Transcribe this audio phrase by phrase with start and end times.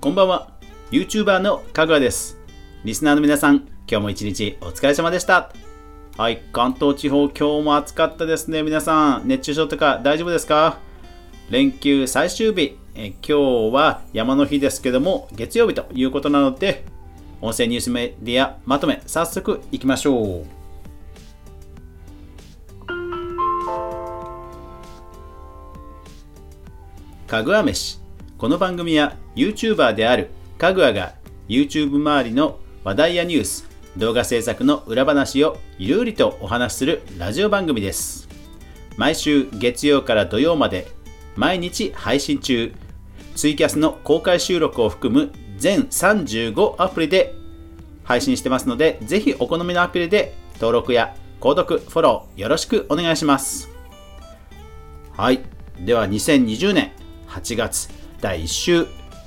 [0.00, 0.52] こんばんは。
[0.92, 2.38] YouTuber のかぐわです。
[2.84, 5.52] リスナーの皆さん今日も一日お疲れ様でした。
[6.16, 8.62] はい関東地方今日も暑かったですね。
[8.62, 10.78] 皆さん熱中症とか大丈夫ですか？
[11.50, 12.78] 連休最終日。
[12.94, 16.84] え今日は山の日ですけども月曜日ということなので
[17.40, 20.46] 音声ニュースメディアまとめ早速いきましょう。
[27.26, 27.98] かぐわ飯。
[28.38, 31.14] この番組は YouTuber であるかぐわが
[31.48, 38.28] YouTube 周りの話題やニュース動画制作の裏話をゆるりとお話しするラジオ番組です。
[38.96, 40.86] 毎週月曜から土曜まで
[41.34, 42.72] 毎日配信中。
[43.34, 47.34] ツイキャスの公開収録を含む全35アプリで
[48.04, 53.68] 配信してますのでぜひお好みのアプリで登録や購読フォローよろしくお願いします。
[55.16, 55.40] はい。
[55.80, 56.92] では2020年
[57.26, 58.86] 8月第1週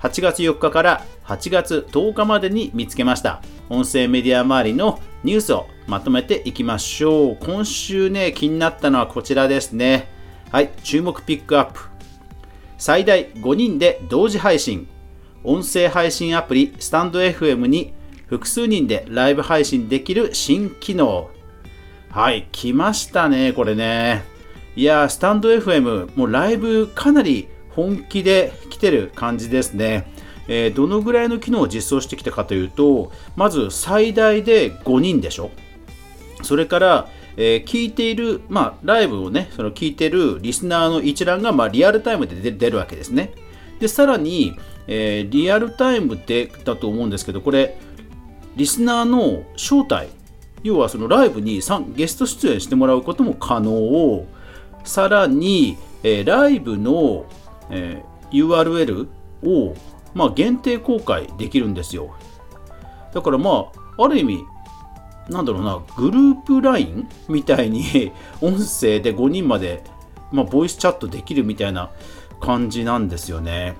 [0.00, 3.40] 8月4日から8月10日までに見つけました。
[3.68, 7.36] 音声メディア周りのニュースをまとめていきましょう。
[7.40, 10.08] 今週ね気になったのはこちらですね。
[10.50, 11.80] はい注目ピックアップ。
[12.78, 14.88] 最大5人で同時配信。
[15.44, 17.92] 音声配信アプリスタンド FM に
[18.26, 21.30] 複数人でライブ配信できる新機能。
[22.10, 24.24] はい来ましたねこれね。
[24.74, 30.12] いやスタンド FM もうライブかなり本気で来てる感じですね。
[30.48, 35.50] えー、どのぐらいの機能を実装してきたかというと、まず最大で5人でしょ。
[36.42, 43.32] それから、えー、聞いている、まあ、ライブをね、その聞いてるリスナーの一覧が、まあ、リアルタイムで出るわけですね。
[43.78, 47.78] で、さらに、えー、リアルタイムでだと思うんですけど、これ、
[48.56, 50.08] リスナーの招待、
[50.62, 51.60] 要はそのライブに
[51.96, 54.26] ゲスト出演してもらうことも可能を。
[54.84, 57.26] さらに、えー、ライブの
[57.72, 59.08] えー、URL
[59.44, 59.74] を、
[60.14, 62.14] まあ、限定公開できるんですよ。
[63.12, 64.44] だからまあ、ある意味、
[65.28, 69.82] なんだろうな、グループ LINE みたいに 音声で5人まで、
[70.30, 71.90] まあ、ボイスチャットできるみたいな
[72.40, 73.74] 感じなんですよね。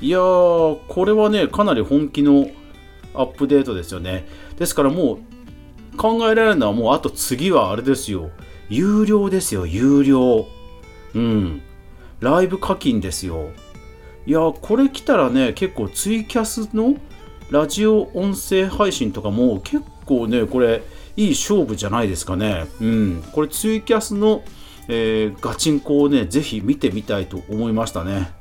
[0.00, 2.48] いやー、これはね、かなり本気の
[3.14, 4.26] アップデートですよね。
[4.58, 8.30] ですからもう、考えられるのはもうあと次はあれですよ。
[8.68, 10.46] 有料ですよ、有料。
[11.14, 11.62] うん。
[12.24, 13.50] ライブ課金ですよ。
[14.26, 16.96] いや、これ来たらね、結構ツイキャスの
[17.50, 20.82] ラジオ音声配信とかも結構ね、これ
[21.18, 22.64] いい勝負じゃないですかね。
[22.80, 23.24] うん。
[23.32, 24.42] これツイキャスの、
[24.88, 28.32] えー、ガチンコをね、ぜひ見てみたいと思いましたね。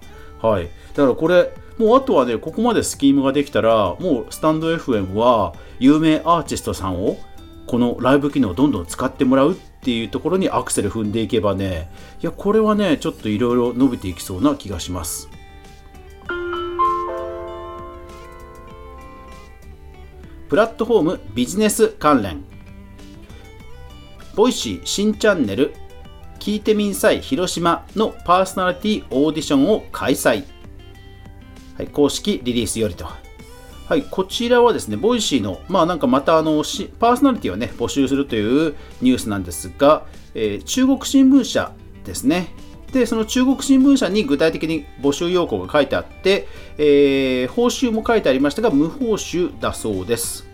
[0.42, 0.70] はい。
[0.94, 7.18] だからこれ、もうあとはね、ここまでスキームができたら、もうスタンド FM は有名アーティストさんを
[7.68, 15.30] このライブ機能をどんどん使ってもらうっていうところにアクセル踏んでいけばねいやこれはねちょっといろいろ伸びていきそうな気がします。
[20.50, 22.44] プラットフォームビジネス関連。
[24.36, 25.74] Voicy 新チャンネル
[26.40, 30.44] 聞いてみんさい広島のパーソナリティオーディションを開催、
[31.78, 33.08] はい、公式リリースよりと。
[33.86, 36.64] はい、こちらはですね、 Voicy の、まあなんかまたあの、
[37.00, 41.74] パーソナリティをね、募集するというニュースなんですが、えー、中国新聞社
[42.06, 42.48] ですね。
[42.94, 50.48] で、その中国新聞社に具体的に募集要項が書いてあって、えー、報酬も書いてありましたが、無報酬だそうです。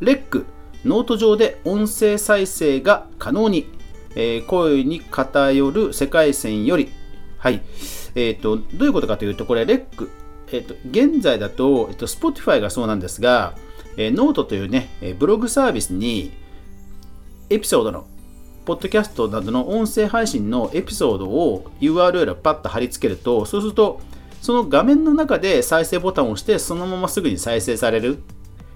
[0.00, 0.44] レック、
[0.84, 3.70] ノート上で音声再生が可能に、
[4.16, 6.90] えー、声に偏る世界線より、
[7.38, 7.62] はい。
[8.14, 10.10] えっ、と、どういうことかというと、これ、レック、
[10.52, 13.54] えっと、現在だと、えっと、Spotify がそうなんですが、
[13.96, 16.32] えー、ノートというね、えブログサービスに、
[17.48, 18.06] エピソードの、
[18.64, 24.00] ポッドキャストなどの音声配信のエピソードを URL をパッと貼り付けると、そうすると、
[24.40, 28.18] その画面の中で再生ボタンを押して、そのまますぐに再生される。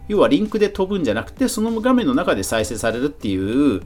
[0.08, 3.82] 要はリンクで飛ぶんじゃなくて、その画面の中で再生されるっていう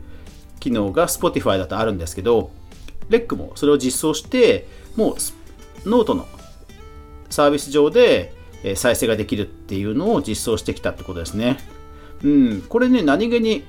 [0.61, 2.51] 機能が Spotify だとあるんですけど、
[3.09, 4.67] レックもそれを実装して、
[4.97, 6.27] もうノートの
[7.31, 8.35] サービス上で
[8.75, 11.59] 再生ができるっていうのを実装してきたってことですね。
[12.23, 13.65] うん、これね、何気に、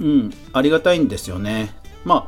[0.00, 1.74] うん、ありがたいんですよね。
[2.04, 2.26] ま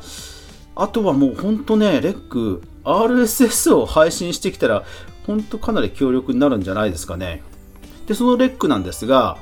[0.76, 4.84] あ、あとはもう本当ね、レック、RSS を配信してきたら、
[5.26, 7.42] 本当かなり強力になるんじゃないですかね。
[8.06, 9.38] で、そのレックなんですが、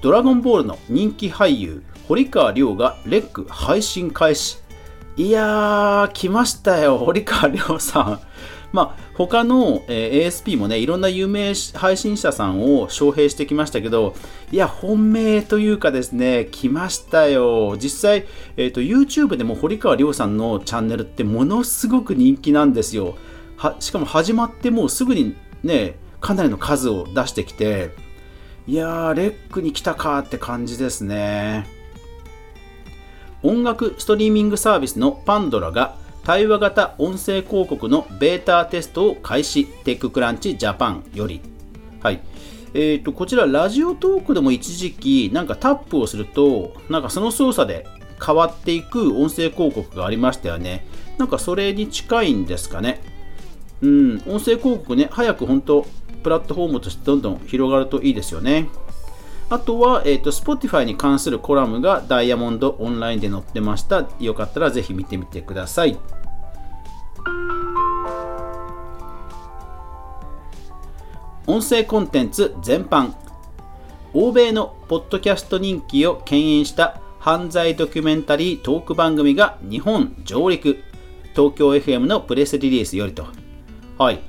[0.00, 4.58] ドラゴンボールの人気俳優、堀川亮がレック配信開始。
[5.16, 8.20] いやー、来ましたよ、堀川亮さん。
[8.72, 14.14] まあ、他の、えー、ASP もね、いろんな有名配信者さんを招聘してきましたけど、
[14.52, 17.76] いや、本命というかですね、来ましたよ。
[17.78, 18.26] 実際、
[18.56, 23.16] えーと、YouTube でも堀川亮さんのチャンネルってものすごく人気なんですよ。
[23.58, 27.90] はしかも始まってもうすぐにねかなりの数を出してきて
[28.66, 31.66] いやーレックに来たかって感じですね
[33.42, 35.96] 音楽ストリーミングサービスのパンドラが
[36.28, 39.64] 対話型音声広告のベータテストを開始。
[39.64, 41.40] テッククランチジャパンより。
[42.02, 42.20] はい。
[42.74, 47.86] えーと、こちらラジオトークでも一時期なんかタップをするとなんかその操作で
[48.22, 50.86] 変わっていく音声広告がありましたよね。
[51.16, 53.00] なんかそれに近いんですかね。
[53.80, 54.22] うん。
[54.26, 55.86] 音声広告ね早く本当
[56.22, 58.68] プラットフォームとしてどんどん広がるといいですよね。
[59.48, 64.06] あとは、えーと、Spotify に関するコラムがダイヤモンドオンラインで載ってました。
[64.20, 65.98] よかったらぜひ見てみてください。
[71.48, 73.14] 音声コンテンツ全般
[74.12, 80.84] 欧米のポッドキャスト人気を牽引した犯罪ドキュメンタリートーク番組が日本上陸
[81.34, 83.28] 東京 FM のプレスリリースよりと
[83.96, 84.20] はい。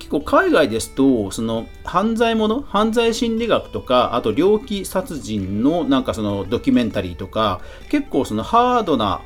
[0.00, 9.22] 結構海外ですとその犯罪もの犯罪心理学とかあと猟奇殺人のなんかそのドキュメンタリーとか結構そのハードな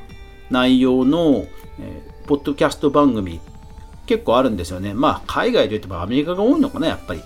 [0.51, 1.47] 内容の、
[1.79, 3.39] えー、ポッドキャスト番組
[4.05, 4.93] 結構あるんですよね。
[4.93, 7.23] まあ海外で言ってもアメリカが多いのかなやっぱり。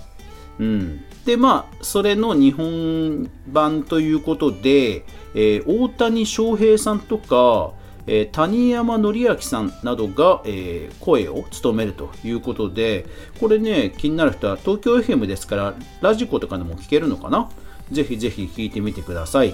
[0.59, 7.71] うん、でまあそれの日本版ということで、えー、大谷翔平さんとか、
[8.05, 13.05] えー、谷山紀明さんなどが、えー、声を務めるということで
[13.39, 17.49] これね気になる人は東京 FM ですからラジコとかでも聞けるのかな？
[17.91, 19.53] ぜひぜひ聞いてみてください。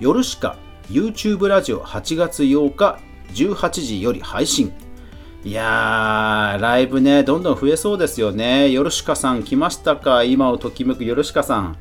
[0.00, 0.56] 夜しか。
[0.90, 3.00] YouTube ラジオ8月8日
[3.32, 4.70] 18時より配信。
[5.44, 8.70] いやー、ライブね、どんどん増えそうですよね。
[8.70, 10.24] ヨルシカさん来ましたか？
[10.24, 11.76] 今をときめくヨルシカさん。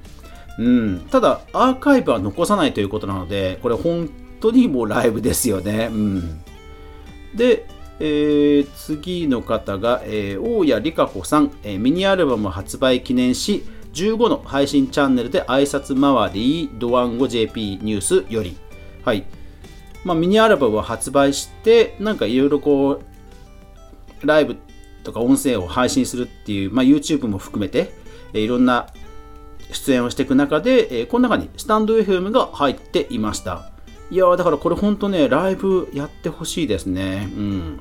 [0.60, 4.10] うん、ただ、アーカイブは残さないということなので、これ本
[4.42, 5.90] 当にもうライブですよね。
[5.92, 6.42] うん、
[7.34, 7.66] で、
[8.02, 13.64] えー、次の方が、えー、大谷理香子さん、えー、ミニアルバム発売記念し、
[13.94, 18.58] 15の配信チャンネルで挨拶回り、ドワンゴ JP ニュースより。
[19.06, 19.24] はい。
[20.04, 23.13] まあ、ミニアルバムを発売して、なんかいろいろこう、
[24.26, 24.58] ライブ
[25.04, 27.94] とか音声を配信するっていう、まあ、YouTube も含めて、
[28.34, 28.88] えいろんな
[29.72, 33.72] 出演をしていく中で、えこの中にスタンド FM が入っていました。
[34.12, 37.30] いやだからこれ本当ね、ライブやってほしいですね。
[37.36, 37.80] うん。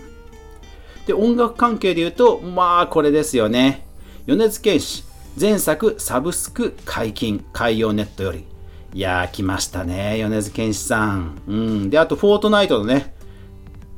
[1.07, 3.87] で、音楽関係で言うと、まあこれですよね。
[4.27, 5.05] 米津玄師、
[5.39, 8.47] 前作サブスク解禁、海洋ネットより。
[8.95, 11.43] いやー、来ましたね、米津玄師さん。
[11.47, 11.91] うん。
[11.91, 13.15] で、あと、フォートナイトのね、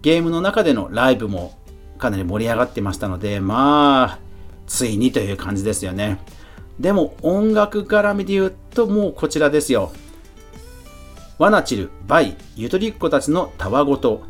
[0.02, 1.58] ゲームの中でのライブも
[2.04, 4.18] かなり盛り上がってましたので、まあ、
[4.66, 6.18] ついにという感じですよね。
[6.78, 9.90] でも音楽絡みで言うともうこちらですよ。
[11.38, 14.22] ワナチル、バイ、ゆとりっ子たちのたわごと。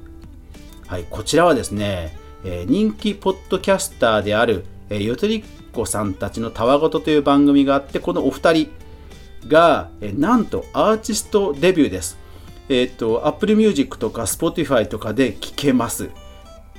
[0.87, 8.71] はい、こちらはですね、えー、人気ポッドキャスターである、えー、ゆとりっ子さんたちのたわごとという番組があって、このお二人
[9.49, 12.19] が、えー、なんとアーティストデビューです。
[12.69, 16.11] えっ、と、Apple Music とか Spotify とかで聴けます。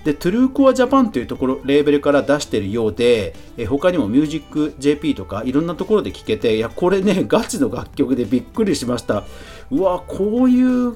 [0.05, 9.23] で、トゥルーコアジャパンというところ、レーベルから出してるようで、え他にもミュージック JP とかいろんなところで聴けて、いや、これね、 ガチの楽曲でびっくりしました。
[9.71, 10.93] うわ、こういう、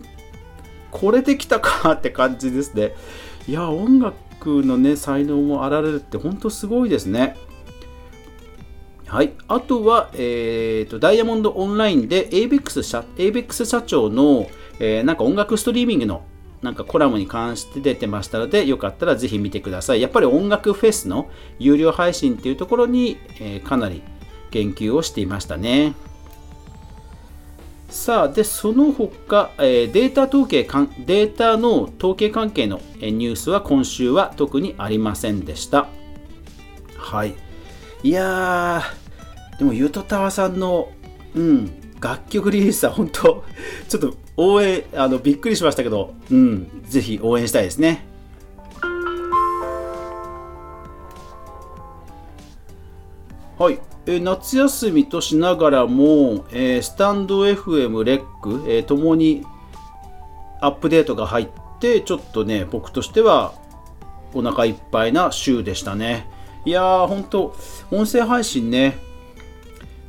[0.92, 2.94] これできたかって感じですね。
[3.48, 7.36] いや、音楽のね、才能もあられるって本当すごいですね。
[9.08, 14.48] はい、あとは、えーと、ダイヤモンドオンラインで ABEX 社 ABEX 社長の、
[14.80, 16.22] えー、なんか音楽ストリーミングの
[16.62, 20.02] なんかコラムに関して出てましたので、よかったらぜひ見てください。
[20.02, 24.02] やっぱり音楽フェスの有料配信っていうところに、えー、かなり
[24.52, 25.94] 言及をしていましたね。
[27.90, 35.88] さあ、で、その他、えー、データ統計かん、データの統計関係のニュースは今週は特にありませんでした。
[36.98, 37.34] はい。
[38.04, 40.92] いやー、でもゆとたわさんの、
[41.34, 43.44] うん、楽曲リリースは本当、
[43.88, 48.06] ちょっと応援、あの、びっくりしましたけど、うん、ぜひ応援したいですね。
[53.58, 53.80] はい。
[54.06, 59.44] え夏休みとしながらも、えー、スタンド FM、レック、えー、ともに
[60.62, 61.48] アップデートが入っ
[61.82, 63.54] て、ちょっとね、僕としては
[64.34, 66.30] お腹いっぱいな週でしたね。
[66.64, 67.58] いやー、ほんと、
[67.92, 68.98] 音声配信ね、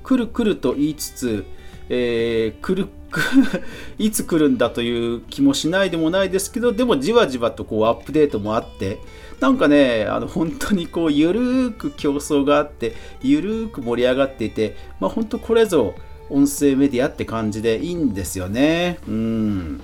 [0.05, 1.60] 来る来ると言いつつ、
[1.93, 2.89] えー、来る
[3.99, 8.99] いつ来るんだという気もしないでもないですけどでもじわじわとこうアップデートもあって
[9.41, 15.95] なんかねあの本当にこうゆるーく競争があってゆるーく盛り上がっていてまあ本当これぞ
[16.29, 18.99] 音声メディアって感じでいいんですよね。
[19.09, 19.81] うん。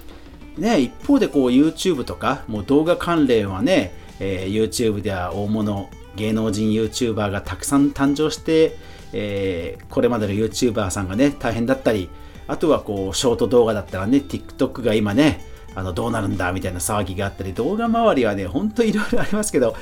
[0.56, 8.76] ね一方でこう YouTube とかもう動画関連はねえー、YouTube では大物芸能人 YouTuber がたくさん誕生して、
[9.12, 12.08] えー、これまでの YouTuber さんがね、大変だったり、
[12.48, 15.40] あとはこう、ショート動画だったらね、TikTok が今ね、
[15.74, 19.76] あのどうなるんだみたいな騒ぎがあったり、動画周りはね、ほんといろいろありますけど、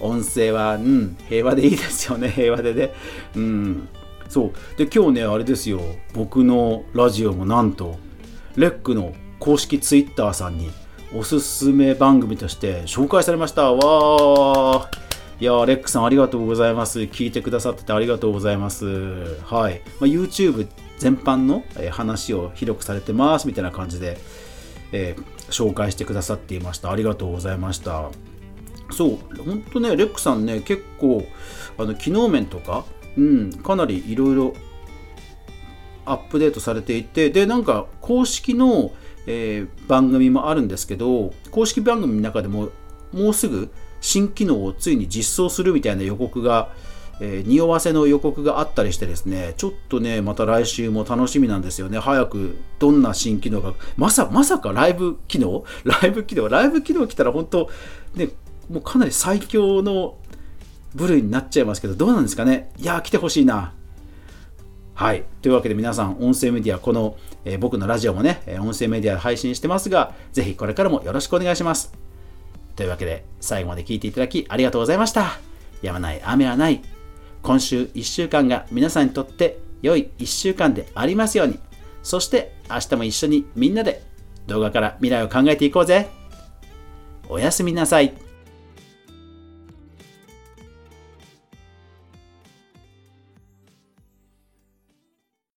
[0.00, 2.92] 音声は、うん、平和でいいですよね、 平和でね。
[3.34, 3.88] うん。
[4.28, 4.78] そう。
[4.78, 5.80] で、今日ね、あれですよ、
[6.14, 7.98] 僕のラジオもなんと、
[8.56, 10.70] レックの公式 Twitter さんに
[11.14, 13.72] おすすめ番組として紹介されました。
[13.74, 15.02] わー。
[15.40, 17.00] いやレックさんありがとうございます。
[17.00, 18.86] 聞いてくださっててありがとうございます。
[19.44, 19.82] はい。
[20.00, 24.16] まあ、YouTube 全般の話を広くされてますみたいな感じで、
[24.92, 26.90] えー、紹介してくださっていました。
[26.90, 28.08] ありがとうございました。
[28.90, 31.26] そう、本当ね、レックさんね、結構、
[31.76, 32.86] あの機能面とか、
[33.18, 34.54] うん、かなりいろいろ
[36.06, 38.92] アップデートされていて、で、なんか公式の、
[39.26, 42.70] えー、番組もあるんですけど、公式番組の中でも、
[43.12, 46.74] もうすぐ新機能をついに実装するみたいな予告が、
[47.20, 51.98] えー、匂わせの予告があったりしてですね、ちょっとね、また来週も楽しみなんですよね。
[51.98, 55.64] 早くどんな新機能が、まさ、まさかライブ機能？
[55.84, 56.48] ライブ機能？
[56.48, 57.70] ライブ機能来たら本当、
[58.14, 58.30] ね、
[58.68, 60.16] もうかなり最強の
[60.94, 62.72] 部類になっちゃいますけど、どうなんですかね？
[62.78, 63.74] いや来てほしいな。
[65.02, 65.24] はい。
[65.42, 71.92] というわけで皆さん、音声メディア、この、えー、僕のラジオもね、音声メディアで配信してますが、ぜひこれからもよろしくお願いします。
[72.76, 75.40] というわけで、最後まで聞いていただきありがとうございました。
[75.82, 76.80] やまない雨はない。
[77.42, 81.58] 今週1週間が皆さんにとって良い1週間でありますように。
[82.04, 84.04] そして明日も一緒にみんなで
[84.46, 86.10] 動画から未来を考えていこうぜ。
[87.28, 88.14] おやすみなさい。